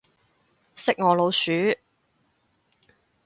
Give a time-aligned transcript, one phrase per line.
[0.75, 1.51] 識我老鼠